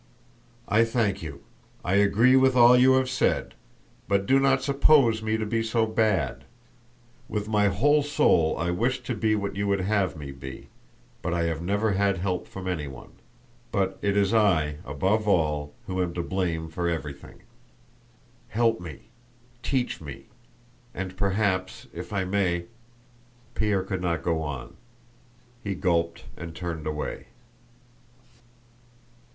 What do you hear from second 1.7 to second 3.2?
I agree with all you have